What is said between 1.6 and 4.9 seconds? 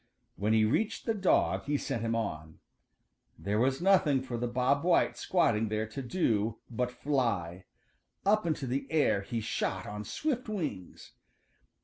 he sent him on. There was nothing for the Bob